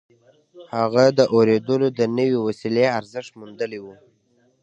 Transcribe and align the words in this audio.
هغه 0.75 1.05
د 1.17 1.19
اورېدلو 1.33 1.87
د 1.99 2.01
نوې 2.17 2.37
وسيلې 2.47 2.85
ارزښت 2.97 3.31
موندلی 3.39 3.79
و. 3.81 3.85